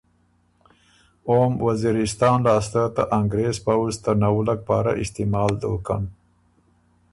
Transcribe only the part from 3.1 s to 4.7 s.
انګریز پؤځ ته نوُلک